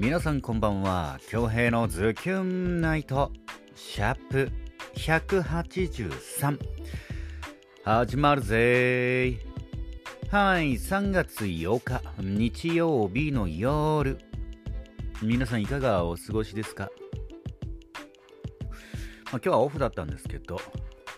[0.00, 1.18] 皆さんこんばんは。
[1.28, 3.32] 京平のズキュンナイト
[3.74, 4.48] シャープ
[4.94, 6.56] 183
[7.82, 9.40] 始まるぜ
[10.30, 14.18] はい3月8日日曜日の夜。
[15.20, 16.92] 皆さんいかがお過ごしですか、まあ、
[19.32, 20.60] 今日はオフだったんですけど、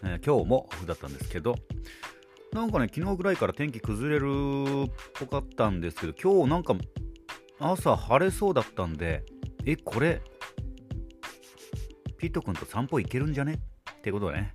[0.04, 1.54] えー、今日もオフだったんですけど
[2.54, 6.74] なんかね昨日ぐらいから天気崩れるっぽかったんですけど今日なんか
[7.60, 9.24] 朝晴れそうだったんで、
[9.66, 10.22] え、これ、
[12.16, 13.60] ピット君と散歩行けるんじゃね？
[13.92, 14.54] ってことでね、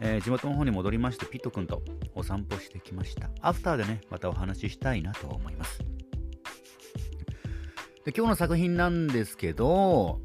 [0.00, 1.82] えー、地元の方に戻りまして、ピット君と
[2.14, 3.30] お散歩してきました。
[3.42, 5.80] アフターでね、またお話ししたいなと思います。
[8.04, 10.20] で今日の作品なんですけど、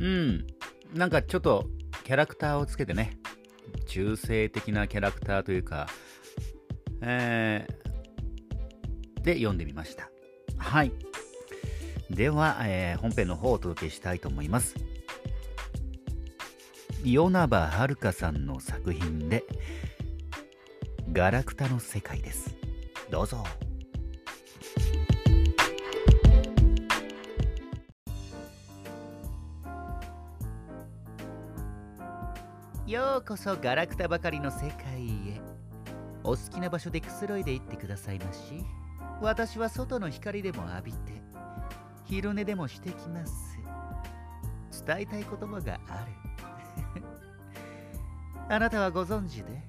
[0.00, 0.46] うん、
[0.92, 1.66] なんかちょっと
[2.04, 3.18] キャラクターをつけてね、
[3.86, 5.86] 中性的なキャラクターというか、
[7.00, 10.10] えー、で読んでみました。
[10.58, 10.92] はい。
[12.10, 14.74] では、えー、本編の方をお届けしたいと思います。
[17.04, 19.44] 与那葉遥さんの作品で
[21.12, 22.54] 「ガラクタの世界」です。
[23.10, 23.44] どうぞ。
[32.86, 35.40] ようこそガラクタばかりの世界へ
[36.24, 38.64] お好きな場所でくつろいでいってくださいまし
[39.22, 41.29] 私は外の光でも浴びて
[42.10, 43.56] 昼寝でもしてきます
[44.84, 46.04] 伝えたい言葉があ
[46.96, 47.04] る
[48.48, 49.62] あなたはご存知で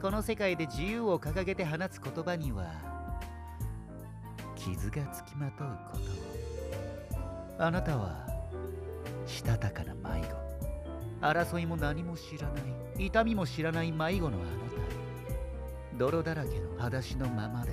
[0.00, 2.72] この世界で自由を掲げて放つ言葉には
[4.56, 5.98] 傷がつきまとうこ
[7.58, 8.26] とあなたは
[9.26, 10.34] したたかな迷子
[11.20, 12.60] 争いも何も知らな
[12.98, 17.72] い痛みも知らない迷子のあなた泥だらけの裸足のままで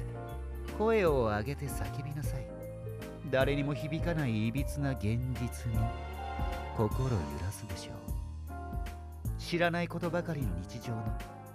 [0.77, 2.08] 声を上げて叫び
[3.31, 5.77] 誰にも響かないいびつな現実に
[6.75, 7.95] 心揺らすでしょう。
[9.37, 11.03] 知らないことばかりの日常の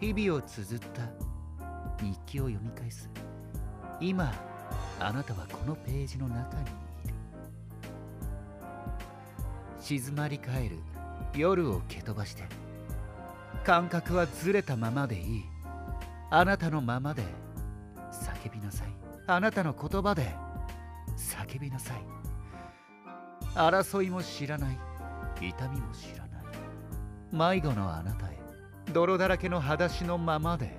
[0.01, 1.03] 日々を綴った
[2.05, 3.11] 日記を読み返す。
[4.01, 4.33] 今
[5.01, 6.65] あなたはこのページの中にい
[7.09, 7.15] る。
[9.81, 10.79] 静まり返る
[11.34, 12.45] 夜を蹴飛ばして
[13.65, 15.45] 感覚はずれたままでいい。
[16.31, 17.23] あなたのままで
[18.13, 18.89] 叫びなさい。
[19.27, 20.44] あなたの言葉で
[21.17, 22.05] 叫びなさい。
[23.55, 24.79] 争いも知らない。
[25.41, 27.57] 痛みも知らない。
[27.57, 28.39] 迷子のあなたへ。
[28.93, 30.77] 泥だらけの裸足のままで。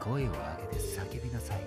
[0.00, 0.38] 声を上
[0.72, 1.60] げて叫びなさい。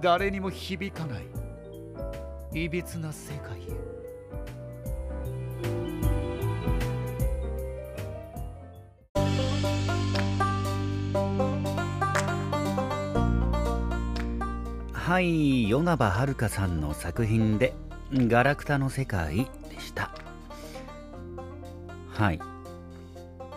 [0.00, 2.64] 誰にも響かない。
[2.64, 3.92] いびつな世界へ。
[15.02, 17.74] はい与那葉遥さんの作品で
[18.14, 20.12] 「ガラクタの世界」でした。
[22.08, 22.40] はい。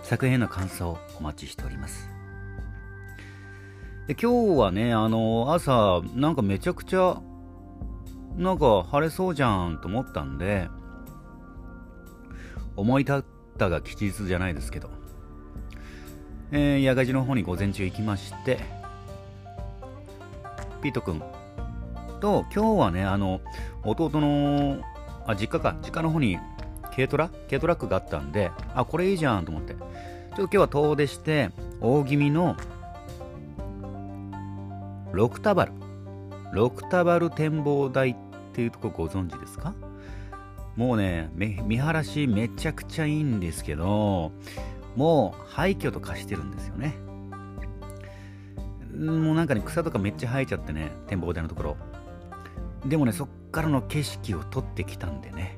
[0.01, 2.09] 作品への感想お待ちしております。
[4.07, 7.21] で今日はねあの朝なんかめちゃくちゃ
[8.35, 10.67] なんか晴れそうじゃんと思ったんで
[12.75, 13.23] 思い立っ
[13.59, 14.89] たが吉日じゃないですけど
[16.51, 18.59] えー、八賀寺の方に午前中行きまして
[20.85, 21.19] ピート君
[22.25, 23.39] と、今日はね、あの、
[23.83, 24.81] 弟の、
[25.27, 26.39] あ、実家か、実家の方に
[26.95, 27.29] 軽トラ？
[27.47, 29.75] 軽トラックがあったんで、あ、これいいじゃんと思って。
[29.75, 29.81] ちょっ
[30.31, 32.55] と今日は遠出して、大気味の、
[35.11, 35.73] ロクタバル。
[36.51, 38.15] ロクタバル展望台っ
[38.53, 39.75] ていうとこご存知ですか？
[40.75, 44.31] もうね、見晴らしめちゃくちゃいいんですけど、
[44.95, 46.95] もう廃墟と化してるんですよね。
[48.97, 51.77] もうなんかね、草とかめっちゃ生えちゃってね、展望台のところ。
[52.87, 55.57] でもね、そっからの景色を撮ってきたんでね、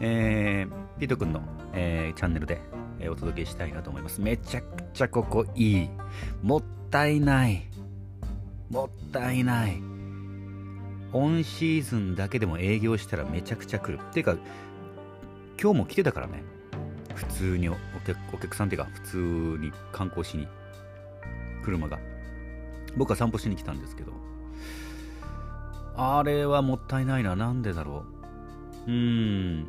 [0.00, 2.60] えー、ピート君の、えー、チャンネルで、
[2.98, 4.20] えー、お届けしたいなと思います。
[4.20, 5.90] めちゃくちゃここいい。
[6.42, 7.66] もったいない。
[8.68, 9.80] もったいない。
[11.12, 14.00] オンシーズンだけでも営業したらめちゃくちゃ来る。
[14.02, 14.36] っていうか、
[15.60, 16.42] 今日も来てたからね。
[17.14, 17.76] 普通にお
[18.06, 19.16] 客お客さんっていうか、普通
[19.60, 20.48] に観光しに、
[21.62, 21.98] 車が。
[22.96, 24.12] 僕は散歩しに来たんですけど、
[26.02, 27.36] あれはもったいないな。
[27.36, 28.04] なんでだろ
[28.86, 28.90] う。
[28.90, 29.66] うーん。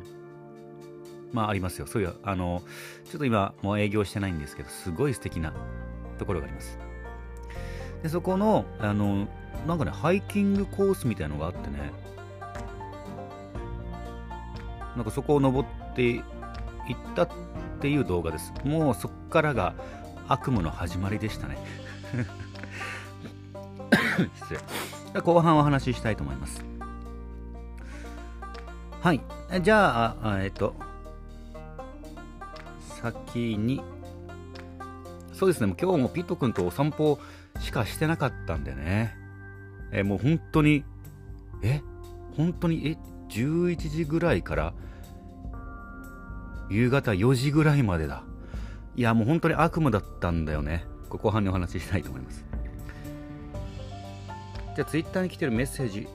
[1.30, 1.86] まあ、ありますよ。
[1.86, 2.62] そういう、あの、
[3.04, 5.52] ちょっと今、もう営業してないんですけど、すごい素敵な
[6.18, 6.78] ところがあります。
[8.02, 9.28] で、そこの、あの、
[9.66, 11.92] なんかね、ハイキングコースみたいなのがあってね、
[14.96, 16.22] なんかそこを登っていっ
[17.14, 17.28] たっ
[17.80, 18.54] ていう動画です。
[18.64, 19.74] もうそっからが
[20.28, 21.58] 悪夢の始まりでしたね。
[24.40, 24.91] 失礼。
[25.20, 26.64] 後半お話ししたいと思います。
[29.00, 29.20] はい。
[29.62, 30.74] じゃあ、えっと、
[33.00, 33.82] 先に、
[35.32, 37.18] そうですね、今日もピット君とお散歩
[37.60, 39.16] しかしてなかったんでね。
[39.92, 40.84] えもう本当に、
[41.62, 41.82] え
[42.36, 42.96] 本当に、え
[43.28, 44.72] ?11 時ぐらいから
[46.70, 48.24] 夕方4時ぐらいまでだ。
[48.96, 50.84] いや、もう本当に悪夢だったんだよね。
[51.08, 52.51] 後半にお話ししたいと思います。
[54.74, 56.08] じゃあ、ツイッターに来てるメッセージ、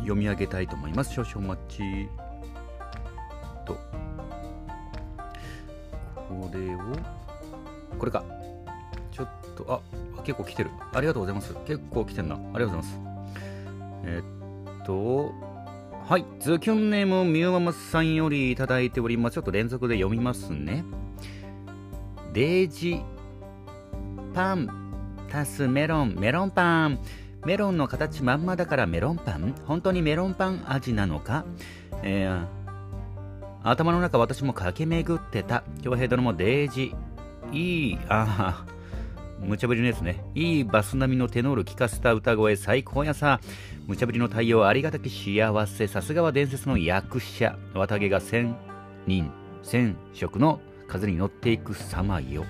[0.00, 1.12] 読み上げたいと思います。
[1.12, 2.08] 少々お待ち。
[3.64, 3.74] と。
[6.14, 6.78] これを、
[7.98, 8.24] これか。
[9.10, 9.80] ちょっと、あ、
[10.22, 10.70] 結構来てる。
[10.92, 11.54] ありがとうございます。
[11.66, 12.36] 結構来てんな。
[12.36, 13.00] ありがとうございます。
[14.04, 14.22] え
[14.82, 15.32] っと、
[16.08, 16.24] はい。
[16.40, 19.34] ズキュンネームみゆママさんよりいただいております。
[19.34, 20.84] ちょっと連続で読みますね。
[22.32, 23.00] デージ
[24.32, 24.79] パン
[25.32, 26.98] 足すメロン、メロンパン。
[27.46, 29.54] メロンの形まんまだからメロンパン？
[29.64, 31.46] 本当にメロンパン味なのか？
[32.02, 32.46] えー、
[33.62, 35.64] 頭の中私も駆け巡ってた。
[35.82, 36.94] 京平殿もデージ。
[37.52, 38.66] いい、ああ、
[39.40, 40.22] 無茶ぶりのやつね。
[40.34, 43.40] いいバス並みのテノール聞かせた歌声最高やさ。
[43.86, 45.86] 無茶ぶりの対応ありがたき幸せ。
[45.86, 47.56] さすがは伝説の役者。
[47.72, 48.54] 綿毛が千
[49.06, 49.32] 人、
[49.62, 52.44] 千色の風に乗っていく様よ。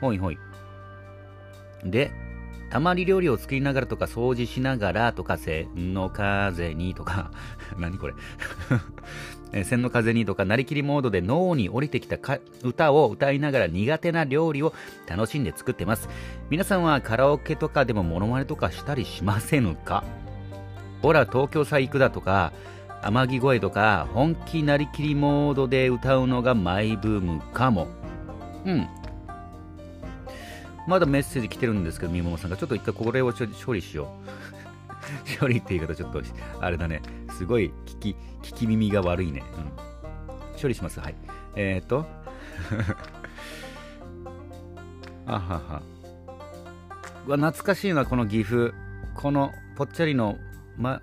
[0.00, 0.38] ほいほい。
[1.84, 2.10] で、
[2.70, 7.30] たまり料理を作りながらとか掃除しながらとか、千の風にとか、
[7.78, 8.14] 何これ？
[9.64, 12.16] 千の風にとか、なりきりモードで脳に降りてきた
[12.62, 14.72] 歌を歌いながら苦手な料理を
[15.08, 16.08] 楽しんで作ってます。
[16.50, 20.04] 皆さんはカラオケとかでもモノマネとかしたりしませんか？
[21.02, 22.52] ほら、東京さ行くだとか、
[23.02, 27.88] 天城声とか、本気なりきりモードで歌うのがマイブームかも。
[28.64, 28.86] うん、
[30.86, 34.12] まだメッセージ来てるんですけど、みももさんが、ちょっと一回これを処理しよ
[35.36, 35.40] う。
[35.40, 36.22] 処理って言い方ちょっと、
[36.60, 37.02] あれだね。
[37.30, 39.42] すごい聞き、聞き耳が悪いね。
[39.56, 40.60] うん。
[40.60, 41.00] 処理します。
[41.00, 41.14] はい。
[41.56, 42.06] えー、っと。
[45.26, 45.82] あはは。
[47.26, 48.74] うわ、懐かしいな、この岐阜。
[49.14, 50.36] このぽっちゃりの、
[50.76, 51.00] ま、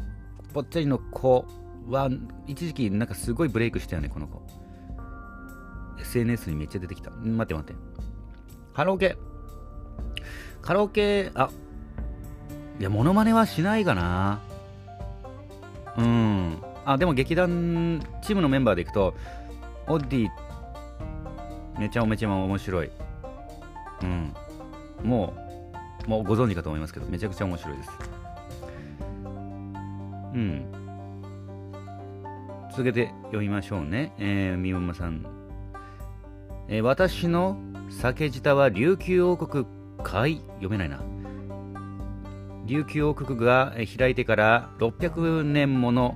[0.53, 1.45] ぽっちゃりの子
[1.87, 2.09] は、
[2.47, 4.41] 一時期なんかすごいブレイクしたよね、この子。
[5.99, 7.11] SNS にめっちゃ出てきた。
[7.11, 7.81] 待って待って。
[8.73, 9.17] ハローケ
[10.67, 11.49] カラオケ、あ、
[12.77, 14.41] いや、モノマネはしないかな。
[15.97, 16.61] うん。
[16.83, 19.15] あ、でも劇団、チームのメンバーでいくと、
[19.87, 20.29] オッディ、
[21.79, 22.89] めちゃめちゃ面白い。
[24.03, 24.33] うん。
[25.03, 25.33] も
[26.05, 27.89] う、もうご存知かと思いますけど、めちゃくちゃ面白いです。
[30.33, 30.65] うん。
[32.71, 34.11] 続けて読みましょうね。
[34.17, 35.25] えー、みももさん。
[36.67, 37.55] えー、私の
[37.89, 39.76] 酒舌は琉球王国
[40.07, 41.01] 海読めないな
[42.65, 46.15] 琉球王国が開いてから600年もの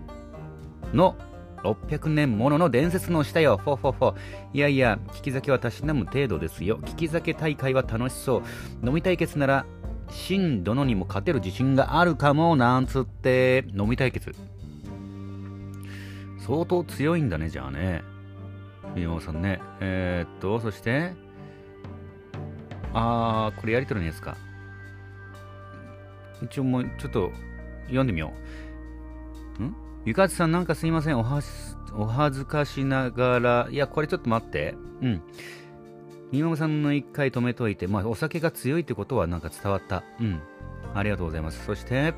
[0.94, 1.18] の
[1.64, 3.58] 600年ものの伝説の下よ。
[3.58, 4.16] フォフォフォ。
[4.54, 6.80] いやいや、聞き酒はたしなむ程度ですよ。
[6.80, 8.88] 聞き酒大会は楽しそう。
[8.88, 9.66] 飲み対決なら、
[10.10, 14.32] 真殿にも勝てる自信があるかも、なんつって、飲み対決。
[16.40, 18.02] 相当強いんだね、じゃあね。
[18.96, 19.62] 宮本さんね。
[19.82, 21.14] えー、っと、そして、
[22.94, 24.36] あー、これやりとりのやつか？
[26.42, 27.32] 一応もうちょっと
[27.86, 28.34] 読んでみよ
[29.60, 29.64] う。
[29.64, 29.76] ん？
[30.06, 31.20] ゆかつさんなんかすいません。
[31.20, 31.42] おは
[31.96, 33.68] お恥ずかしながら。
[33.70, 34.76] いや、これちょっと待って。
[35.02, 35.22] うん。
[36.32, 40.04] みもさんの一回止めといて、まあ、お酒が強いってことはなんか伝わった。
[40.20, 40.40] うん。
[40.94, 41.66] ありがとうございます。
[41.66, 42.14] そして、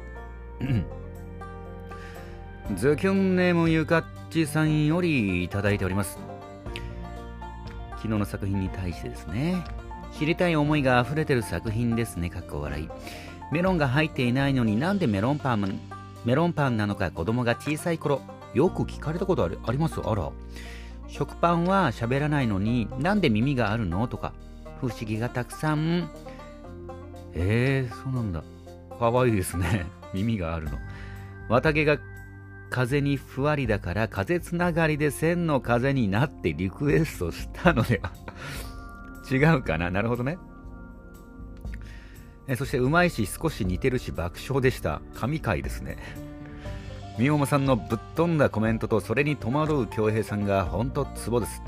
[2.75, 6.19] ズキュンネームゆかっちさんよりいただいております。
[7.97, 9.63] 昨日の作品に対してですね。
[10.17, 12.89] 知りたい思いが溢れてる作品ですね、かっこ笑い。
[13.51, 15.79] メロンが入っていないのになんでメロンパン、
[16.25, 18.21] メロンパンなのか子供が小さい頃、
[18.53, 19.99] よく聞かれたことあるあります？
[19.99, 20.29] あら。
[21.07, 24.07] 食パンは喋らないのになんで耳があるの？
[24.07, 24.33] とか、
[24.79, 26.09] 不思議がたくさん。
[27.33, 28.43] えー、そうなんだ。
[28.97, 29.85] かわいいですね。
[30.13, 30.77] 耳があるの。
[31.49, 31.97] 綿毛が
[32.69, 38.11] 風にふわりだから風つながりで線の風になってリクエストしたのでは
[39.35, 39.89] 違うかな？
[39.89, 40.37] なるほどね。
[42.47, 45.01] えそして、うまいし、少し似てるし、爆笑でした。
[45.15, 45.97] 神回ですね。
[47.17, 51.61] みおもさんのぶっ飛んだコメントと、それに戸惑う恭平さんが、ほんとツボです。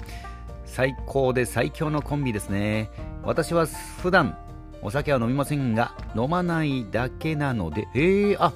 [0.66, 2.90] 最高で最強のコンビですね。
[3.24, 3.66] 私は
[4.02, 4.38] 普段、
[4.82, 8.52] お酒は飲みませんが、飲まないだけなので、えー、あ、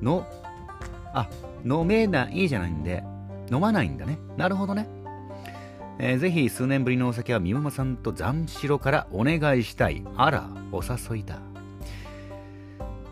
[0.00, 0.26] の、
[1.12, 1.28] あ、
[1.64, 3.02] 飲めないじゃないんで、
[3.50, 4.18] 飲まないんだね。
[4.36, 4.88] なるほどね。
[6.00, 10.04] えー、ぜひ数年ぶりのお酒はみままさんと残しろからお願いしたい。
[10.16, 11.40] あら、お誘いだ。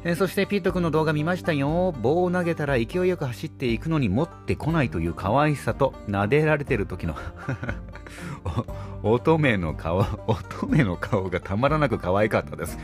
[0.04, 1.90] えー、そしてピット君の動画見ましたよ。
[2.00, 7.16] 棒を投げたら勢いよく走っていくのに持ってこないという可愛さと撫でられてる時の
[9.02, 12.78] 乙女の顔、乙女の顔がたまらなく可愛かったです。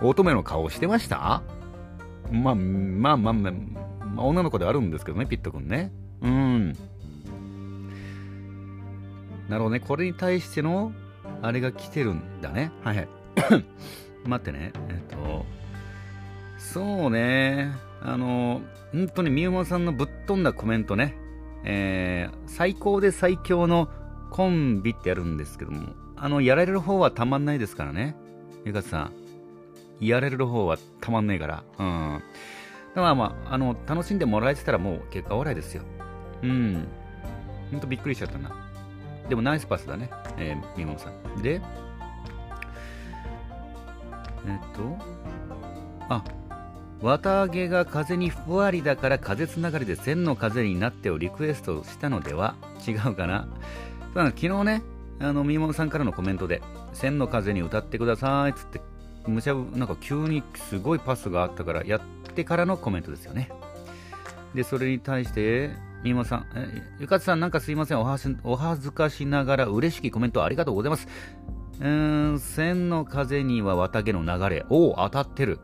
[0.00, 1.42] 乙女の顔してました？
[2.30, 5.92] まあ、まあまあまあ、女の子であるんですけどね、ピット君ね。
[6.20, 6.76] うん。
[9.52, 9.80] なるほどね。
[9.80, 10.92] これに対しての、
[11.42, 12.72] あれが来てるんだね。
[12.82, 13.08] はいはい。
[14.26, 14.72] 待ってね。
[14.88, 15.44] えっと、
[16.56, 17.70] そうね。
[18.00, 21.18] あの、本当にみゆもさんのぶっ飛んだコメントね。
[21.64, 23.90] えー、最高で最強の
[24.30, 28.16] コンビってやるんですけども、あの、やられる方はたまんないですからね。
[28.64, 29.12] ゆかさん。
[30.00, 31.62] やられる方はたまんねえから。
[31.78, 32.22] うん。
[32.94, 35.82] だからまあ、あの、楽しんでもらえてたらもう結果オーライですよ。
[36.42, 36.88] うん。
[37.70, 38.61] ほんとびっくりしちゃったな。
[39.28, 40.10] でもナイスパスだね。
[40.36, 41.42] えー、みももさん。
[41.42, 41.60] で、えっ
[44.74, 44.98] と、
[46.08, 46.24] あ、
[47.00, 52.54] 綿毛が風にふわりだから風つながりで千の風になってをリクエストしたのでは？
[52.86, 53.48] 違うかな？
[54.14, 54.82] ただ昨日ね、
[55.20, 56.62] あの、みももさんからのコメントで、
[56.92, 58.80] 千の風に歌ってくださいっつって、
[59.26, 62.00] むちゃなんか急にすごいパスがあったからやっ
[62.34, 63.50] てからのコメントですよね。
[64.54, 65.70] で、それに対して、
[66.02, 68.00] みもさん、えゆかつさんなんかすいません。
[68.00, 71.06] おはお恥ずかしながら嬉しきコメントありがとうございます。
[71.80, 74.66] うーん、千の風には綿毛の流れ。
[74.68, 75.60] おお、当たってる。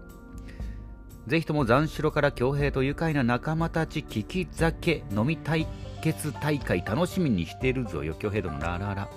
[1.26, 5.66] ぜひとも残城から恭平と愉快な仲間たち聞き酒飲み対
[6.02, 8.59] 決大会楽しみにしてるぞよ恭平殿。
[8.61, 9.09] ラララ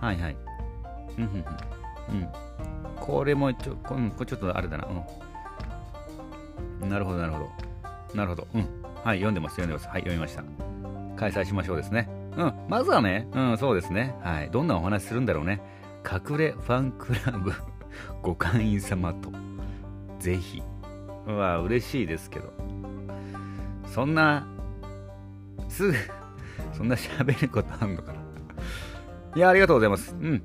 [0.00, 0.36] はいはい。
[1.18, 2.28] うんうんうん。
[2.96, 4.88] これもちょ,、うん、これちょっとあれだな。
[6.80, 6.88] うん。
[6.88, 7.50] なるほどなるほど。
[8.14, 8.48] なるほど。
[8.54, 8.85] うん。
[9.06, 10.42] はい読んでます読んでますはい読みました
[11.16, 15.62] 開催しましょうですねうんまずはねうんそうですねはいどんなお話するんだろうね
[16.04, 17.52] 隠れファンクラブ
[18.22, 19.30] ご会員様と
[20.18, 20.62] ぜひ。
[21.26, 22.52] は嬉しいですけど。
[23.86, 24.46] そんな、
[25.68, 25.94] すぐ、
[26.72, 28.20] そんな喋ることあんのかな。
[29.34, 30.14] いや、ありがとうございます。
[30.14, 30.42] うん。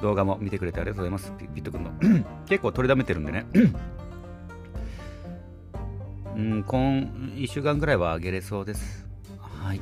[0.00, 1.32] 動画も見てくれてありがとうございます。
[1.54, 1.90] ピット君の。
[2.46, 3.46] 結構取りだめてるんでね。
[6.36, 7.00] うん、今
[7.36, 9.06] 1週間ぐらいはあげれそうです。
[9.38, 9.80] はい。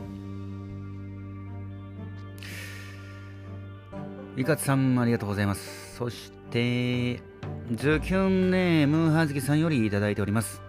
[4.37, 5.97] いかつさん、ありがとうございます。
[5.97, 7.17] そして、
[7.75, 10.63] ズキュンネームはずきさんよりいただいております。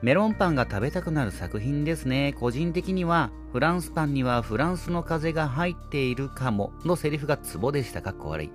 [0.00, 2.34] メロンパンが食べたくなる作品ですね。
[2.38, 8.00] 個人的には、フランスパンにはフランスの風が入っているかものセリフがツボでした。
[8.00, 8.50] かっこ悪い。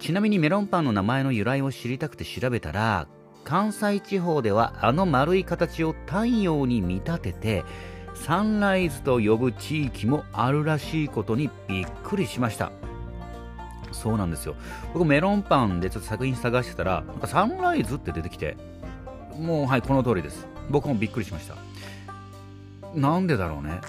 [0.00, 3.06] ちなみにメロンパンの名前の由来を知りたくて調べたら、
[3.44, 7.64] 関西地方ではあの丸い形を太陽に見立てて、
[8.14, 12.70] サンライズと呼ぶ地域もあるらしいことにびっくりしました。
[13.92, 14.54] そうなんですよ。
[14.92, 18.56] 僕メロンパンでちょっと作品探してたら、なんかサンライズって出てきて、
[19.38, 20.46] もうはい、この通りです。
[20.68, 21.56] 僕もびっくりしました。
[22.94, 23.80] なんでだろうね。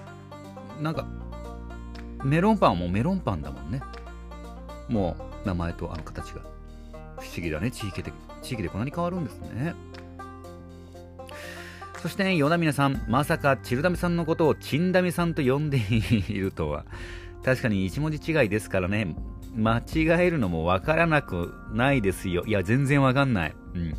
[0.82, 1.06] なんか、
[2.24, 3.82] メロンパンはもうメロンパンだもんね。
[4.90, 6.42] もう名前とあの形が。
[7.20, 8.12] 不思議だね、地域で。
[8.42, 9.76] 地域でこんなに変わるんですね。
[12.02, 16.86] そして、ね、与那皆さん、まさかチルダミさんのことをチンダミさんと呼んでいるとは。
[17.44, 19.16] 確かに一文字違いですからね。
[19.56, 22.44] 間違えるのもわからなくないですよ。
[22.46, 23.54] いや、全然わかんない。
[23.76, 23.94] うん。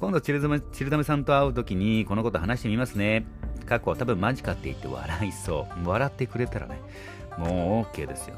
[0.00, 3.26] 今度チルダメ、チルダメさんと会うときに、このこと話してみますね。
[3.66, 5.88] 過去は、多分マジかって言って笑いそう。
[5.88, 6.80] 笑ってくれたらね、
[7.36, 8.36] もう OK ですよ。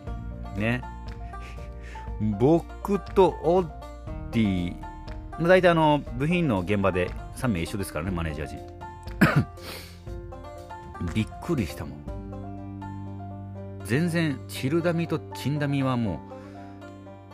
[0.56, 0.82] ね。
[2.40, 3.68] 僕とオッ
[4.32, 4.76] ディ、
[5.40, 8.58] 大体あの、部品の現場で3名一緒ですからね、マネージャー陣。
[11.14, 12.04] びっくりしたもん。
[13.84, 16.18] 全然、チルダミとチンダミはもう、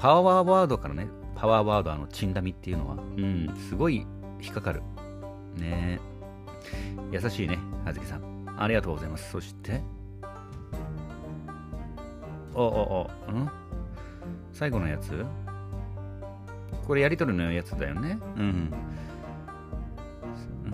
[0.01, 4.07] パワーワードからね、パワーワード、あの、チンダミっていうのは、うん、すごい
[4.41, 4.83] 引っかかる。
[5.57, 6.01] ね
[7.11, 8.23] 優しいね、あずきさん。
[8.57, 9.31] ありがとうございます。
[9.31, 9.83] そして、
[12.55, 13.51] おおお、ん？
[14.53, 15.25] 最後のやつ？
[16.87, 18.19] これやりとりのやつだよね。
[18.37, 18.43] うん。
[18.43, 18.45] う
[20.69, 20.73] ん、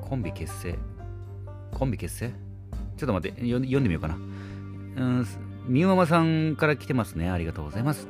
[0.00, 0.78] コンビ結成。
[1.72, 2.32] コンビ結成？
[2.96, 4.14] ちょっと待って、読んでみようかな。
[4.14, 5.26] うん
[5.66, 7.30] みゆママさんから来てますね。
[7.30, 8.08] ありがとうございます。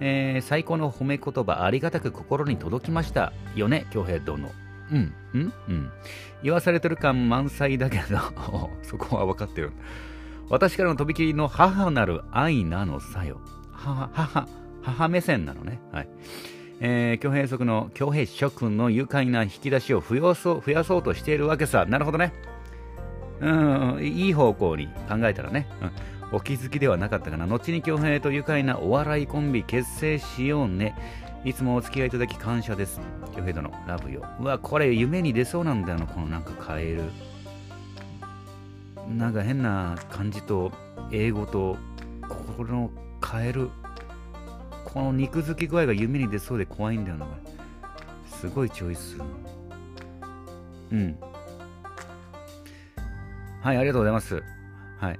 [0.00, 4.50] えー、最高の褒め言葉、ありがたく心に届きましたよね、京平殿。
[4.92, 5.90] うん、うん、うん。
[6.42, 8.18] 言わされてる感満載だけど、
[8.82, 9.72] そこは分かってる。
[10.48, 13.40] 私からのとびきりの母なる愛なのさよ。
[13.72, 14.48] 母、母、
[14.84, 15.80] 母目線なのね。
[15.92, 16.08] はい。
[16.80, 21.86] えー、京平則の、京平諸君の愉快な引き出しを増やそう増やそうとしているわけさ。
[21.86, 22.32] なるほどね。
[23.40, 25.66] うん、いい方向に考えたらね。
[25.82, 27.46] うんお気づきではなかったかな。
[27.46, 30.96] 後に京平と愉快なお笑いコンビ結成しようね。
[31.44, 33.00] いつもお付き合いいただき感謝です。
[33.36, 34.24] 京平殿、ラブよ。
[34.40, 37.02] うわ、これ夢に出そうなんだよな、このなんかカエル。
[39.16, 40.72] なんか変な感じと、
[41.12, 41.76] 英語と、
[42.28, 43.70] このカエル。
[44.84, 47.26] この肉付き具合が夢に出そうで怖いんだよな、
[48.26, 49.18] すごいチョイス。
[50.92, 51.18] うん。
[53.60, 54.42] はい、ありがとうございます。
[54.98, 55.18] はい。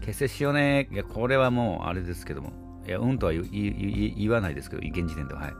[0.00, 0.88] 結成しようね。
[0.90, 2.52] いや、これはもう、あれですけども。
[2.86, 5.40] いや、うんとは言わないですけど、現時点では。
[5.42, 5.52] はい。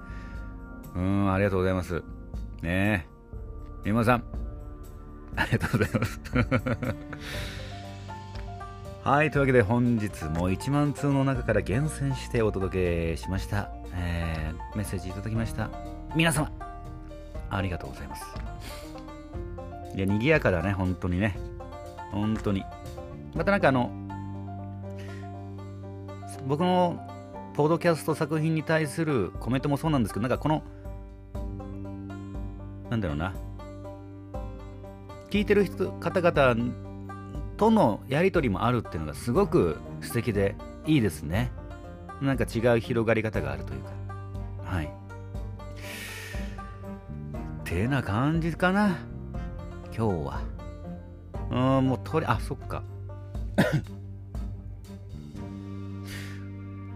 [0.96, 2.02] うん、ありがとうございます。
[2.60, 3.06] ねえ。
[3.84, 4.24] みまさん、
[5.36, 6.20] ありがとうございます。
[9.04, 13.68] はい、というわけで本日も1万通の中から厳選してお届けしました。
[13.96, 15.70] えー、メッセージいただきました。
[16.14, 16.52] 皆様、
[17.50, 18.24] ありがとうございます。
[19.96, 21.36] いや、賑やかだね、本当にね。
[22.12, 22.64] 本当に。
[23.34, 23.90] またなんかあの、
[26.46, 27.04] 僕の
[27.54, 30.62] ポッドキャスト作品に対するコメントもそうなんですけど、なんかこの、
[32.88, 33.34] なんだろうな、
[35.28, 36.91] 聞いてる人方々
[37.62, 41.52] とのやり取りもあるっていうのがすごく素敵でいいですね。
[42.20, 43.90] なんか違う広がり方があるというか。
[44.64, 44.90] はい。
[47.62, 48.98] てな感じかな。
[49.96, 50.40] 今日は。
[51.52, 52.82] うん、もうとり、あ、そっか。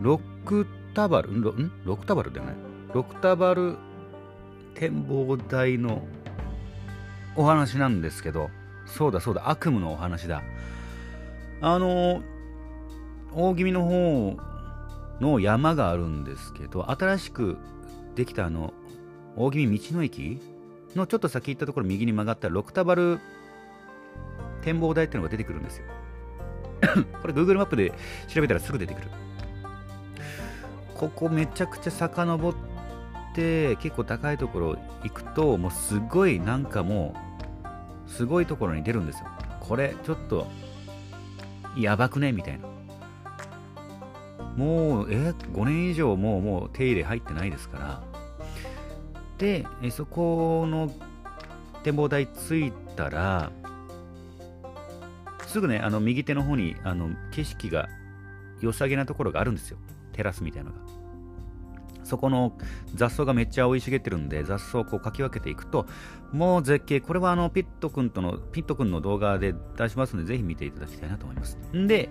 [0.00, 1.42] ロックタバル、ん？
[1.42, 1.52] ロ
[1.94, 2.54] ックタバルだよね。
[2.92, 3.76] ロクタバル
[4.74, 6.02] 展望台の
[7.36, 8.50] お話なんですけど、
[8.86, 10.42] そうだそうだ、悪夢のお話だ。
[11.60, 12.22] あの、
[13.34, 14.36] 大気味の方
[15.20, 17.58] の山があるんですけど、新しく
[18.14, 18.72] できたあの、
[19.36, 20.40] 大気味道の駅
[20.94, 23.20] のちょっと先行ったところ右に曲がったロクタバル
[24.62, 25.84] 展望台っていうのが出てくるんですよ。
[27.22, 27.92] これ Google マップで
[28.28, 29.08] 調べたらすぐ出てくる。
[30.94, 32.54] ここめちゃくちゃ遡っ
[33.34, 37.35] て結構高いところ行くともうすごいなんかもう
[38.06, 39.26] すごいところに出るんですよ。
[39.60, 40.46] これちょっと
[41.76, 42.32] やばくね？
[42.32, 42.66] みたいな。
[44.56, 48.02] もう、え、5年以上もうもう手入れ入ってないですから。
[49.36, 50.90] で、そこの
[51.82, 53.50] 展望台着いたら、
[55.46, 57.88] すぐね、あの右手の方にあの景色が
[58.62, 59.76] 良さげなところがあるんですよ。
[60.12, 60.85] テラスみたいなのが。
[62.06, 62.52] そこの
[62.94, 65.86] 雑草がめっちゃ生い茂ってるんで、雑草をこうかき分けていくと、
[66.32, 71.58] もう絶景、これはあのピット君との、ピット君の動画で出しますので、ぜひ見ていただきたいなと思います。
[71.74, 72.08] んで、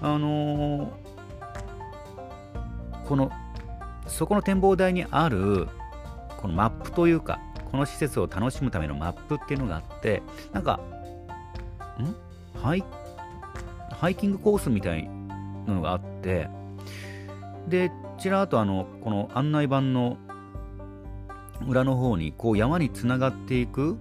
[0.00, 0.90] あのー、
[3.06, 3.30] この、
[4.06, 5.66] そこの展望台にある、
[6.40, 10.80] このマップというか、この施設を楽しむためのマップっていうのがあって、なんか、
[12.00, 12.14] ん？
[12.60, 12.84] ハイ、
[13.90, 15.08] ハイキングコースみたい
[15.66, 16.48] なのがあって、
[17.68, 17.90] で、
[18.22, 20.16] ちらっとあの、この案内板の
[21.66, 23.98] 裏の方に、こう山につながっていく、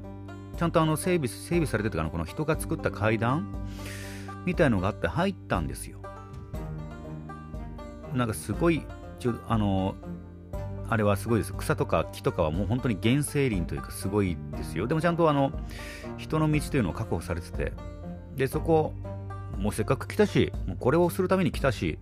[0.57, 3.47] ちゃんとあの整備、整備されてるかな、この人が作った階段
[4.45, 5.97] みたいのがあって入ったんですよ。
[8.13, 8.83] なんかすごい、
[9.17, 9.95] ちょあの、
[10.87, 11.53] あれはすごいです。
[11.53, 14.85] 草とか木とかはもう本当に原生林というかすごいですよ。
[14.85, 15.51] でもちゃんとあの、
[16.19, 17.73] 人の道というのを確保されてて、
[18.35, 18.93] で、そこ、
[19.57, 21.97] もうせっかく来たし、もうこれをするために来たし、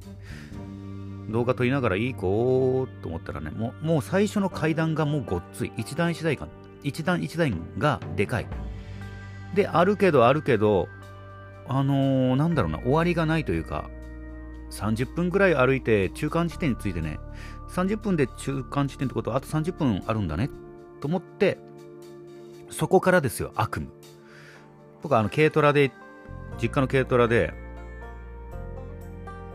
[1.30, 5.72] 動画撮りながらいい子と思ったらね、もうもう最初の階段がもうごっつい。
[5.78, 6.48] 一段一段が、
[6.84, 8.48] 一段一段がでかい。
[9.54, 10.88] で、あるけどあるけど、
[11.68, 13.89] あのー、なんだろうな、終わりがないというか、
[14.72, 17.20] 30分ぐらい歩いて中間地点についてね、
[17.70, 20.50] 30分で中間地点ってことはあと30分あるんだね、
[21.02, 21.58] と思って、
[22.70, 23.89] そこからですよ、悪夢。
[25.02, 25.92] 僕はあの軽トラで、
[26.62, 27.54] 実家の軽トラで、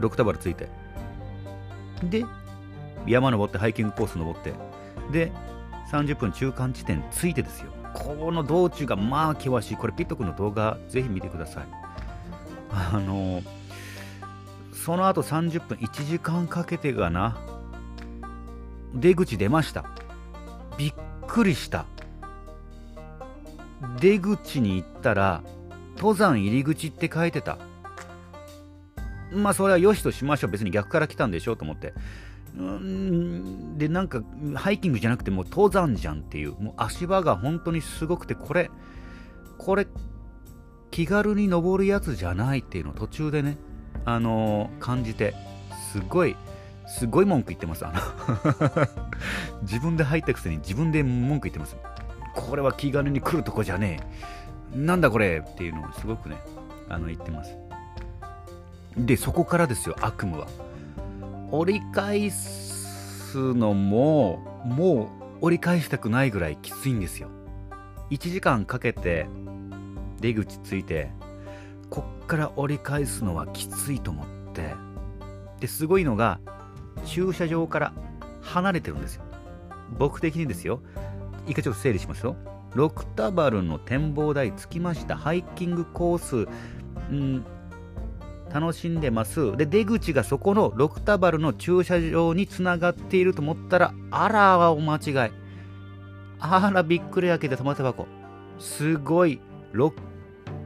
[0.01, 0.69] 6タバルついて、
[2.03, 2.25] で、
[3.07, 4.55] 山登ってハイキングコース登って、
[5.13, 5.33] で、
[5.91, 7.71] 30分中間地点ついてですよ。
[7.93, 9.77] この道中がまあ険しい。
[9.77, 11.65] これピット君の動画ぜひ見てください。
[12.71, 13.43] あの
[14.73, 17.39] その後30分、1時間かけてがな、
[18.95, 19.85] 出口出ました。
[20.77, 20.95] びっ
[21.27, 21.87] くりした。
[24.01, 25.43] 出口に行ったら、
[25.97, 27.59] 登山入り口って書いてた。
[29.35, 30.51] まあそれはよしとしましょう。
[30.51, 31.95] 別に逆から来たんでしょうと思って。
[32.57, 34.23] うんでなんか
[34.55, 36.53] ハイキングじゃなくてもう登山じゃんっていう。
[36.53, 38.71] もう足場が本当にすごくてこれ
[39.59, 39.87] これ
[40.91, 43.57] 気軽に登るやつじゃないっていうのを途中でね
[44.05, 45.35] あのー、感じて
[45.93, 46.37] すごい
[46.87, 47.85] すごい文句言ってます。
[47.87, 48.01] あの
[49.63, 51.77] 自分で入ったくせに自分で文句言ってます。
[52.35, 54.01] これは気軽に来るとこじゃね
[54.75, 54.77] え。
[54.77, 56.37] なんだこれっていうのをすごくね
[56.89, 57.57] あの言ってます。
[58.97, 60.47] でそこからですよ悪夢は。
[61.51, 67.29] 折り返すのももう折り返したくないぐらいきついんですよ。
[68.11, 69.27] 1時間かけて
[70.21, 71.11] 出口ついて
[71.91, 74.75] こっから折り返すのはきついと思って
[75.61, 76.41] ですごいのが
[77.05, 77.93] 駐車場から
[78.43, 79.25] 離れてるんですよ。
[79.99, 80.81] 僕的にですよ。
[81.47, 82.37] 一回ちょっと整理しますよ。
[82.75, 86.49] ロクタバルの展望台着きましたハイキングコース、
[87.11, 87.45] うん、
[88.55, 89.57] 楽しんでます。
[89.57, 95.33] で出口がそこのロクタバルの駐車場につながっていると思ったらあらはお間違い。
[96.39, 98.07] あらびっくり開けて玉手箱。
[98.61, 99.41] すごい。
[99.73, 99.93] 6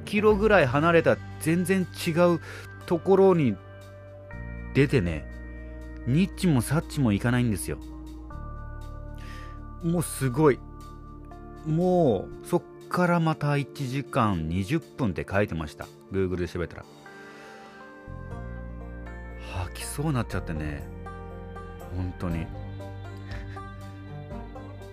[0.04, 2.40] キロぐらい離れた全然違う
[2.84, 3.56] ところに
[4.74, 5.24] 出てね。
[6.06, 7.78] ニッチもサッチもいかないんですよ。
[9.82, 10.58] もうすごい。
[11.64, 15.86] もうそっからまた1時間20分って書いてました。
[16.12, 16.84] Google で調べたら。
[19.78, 20.82] きそうになっちゃってね。
[21.96, 22.46] 本当に。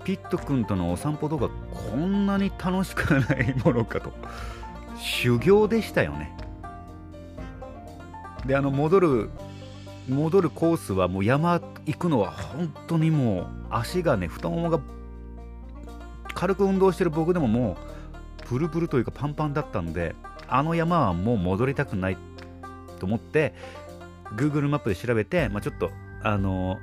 [0.03, 4.13] ピット君とのお散歩動画こんなに楽しくないものかと。
[4.97, 6.35] 修行でしたよね。
[8.45, 9.29] であの戻る
[10.07, 14.79] 戻るコースはもう山行くのは本当にもう足がね太ももが
[16.35, 17.77] 軽く運動してる僕でもも
[18.43, 20.15] うプルプルというかパンパンだったんで
[20.47, 22.17] あの山はもう戻りたくない
[22.99, 23.55] と思って
[24.33, 25.91] Google マップで調べて、まあ、ちょっと
[26.23, 26.77] あの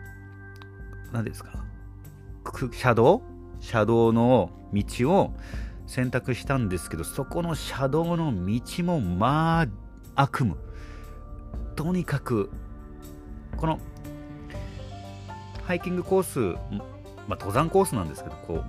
[1.13, 1.53] 何ですか。
[2.45, 3.23] 車道？
[3.61, 5.35] 車道の道を
[5.87, 9.67] 選択したんですけどそこの車道の道もまあ
[10.15, 10.55] 悪夢。
[11.77, 12.51] とにかく
[13.57, 13.79] この
[15.65, 16.41] ハイキングコース、
[17.29, 18.65] まあ、登山コースなんですけどこ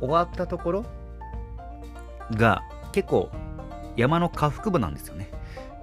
[0.00, 0.84] う終わったところ
[2.32, 3.30] が結構
[3.96, 5.30] 山の下腹部なんですよね。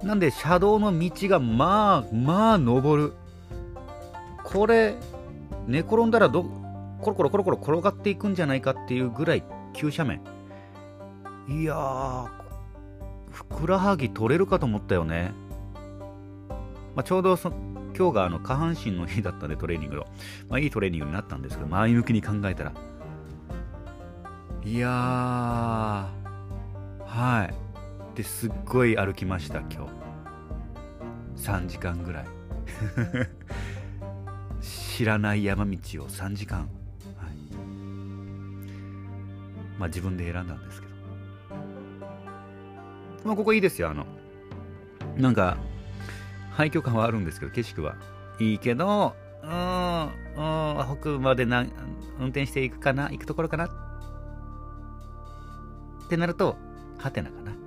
[0.02, 3.12] なんで車道の道がまあまあ登る。
[4.44, 4.94] これ
[5.66, 6.44] 寝転んだらど
[7.00, 10.20] コロコロコロコロ転がっていくんじゃないかっていうぐらい急斜
[11.48, 11.60] 面。
[11.60, 12.28] いやー
[13.30, 15.32] ふくらはぎ取れるかと思ったよね、
[16.94, 17.52] まあ、ちょうどそ
[17.96, 20.06] 今日があの下半身の日だったんでトレーニングの、
[20.48, 22.72] まあ、いいトレーニングになったんですけど前向きに考えたら。
[24.64, 24.90] いやー
[27.06, 27.67] はい。
[28.18, 29.86] ですっごい歩きました今
[31.36, 31.40] 日。
[31.40, 32.26] 3時間ぐらい。
[34.60, 35.78] 知らない山道を
[36.08, 36.68] 3時間。
[39.78, 40.94] まあ自分で選んだんですけど。
[43.24, 44.04] まあここいいですよ、あの、
[45.16, 45.56] なんか、
[46.50, 47.94] 廃墟感はあるんですけど、景色は。
[48.40, 50.10] いいけど、うん、うん、
[51.00, 51.64] 北までな
[52.18, 53.70] 運転していくかな、行くところかなっ
[56.08, 56.56] てなると、
[56.98, 57.57] はてなかな。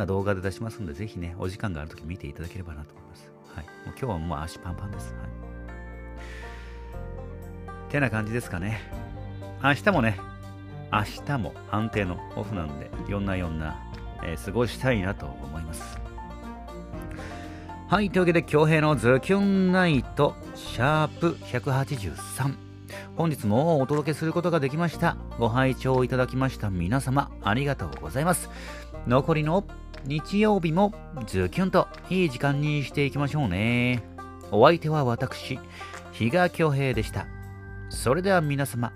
[0.00, 3.30] まあ、動画で出しますんで、ぜひね、お時間があるとき見ていただければなと思います。
[3.54, 3.64] はい。
[3.66, 5.12] もう今日はもう足パンパンです。
[5.12, 5.26] は
[7.88, 7.90] い。
[7.90, 8.80] てな感じですかね。
[9.62, 10.18] 明日もね、
[10.90, 13.78] 明日も安定のオフなんで、いろんないろんな、
[14.24, 15.98] えー、過ごしたいなと思います。
[17.90, 22.70] はい、というわけで、京平のズキュンナイト、シャープ183。
[23.16, 25.18] 本日もお届けすることができました。
[25.38, 28.48] ご拝聴いただきました皆様、ありがとうございます。
[29.06, 29.64] 残りの
[30.06, 30.94] 日曜日も
[31.26, 34.02] ズキュンといい時間にしていきましょうね。
[34.50, 35.58] お相手は私、
[36.12, 37.26] 比嘉恭平でした。
[37.88, 38.92] それでは皆様、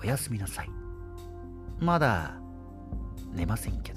[0.00, 0.70] おやすみなさい。
[1.78, 2.40] まだ
[3.32, 3.95] 寝ませんけど。